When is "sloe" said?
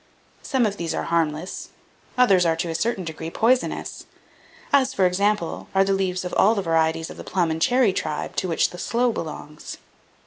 8.79-9.11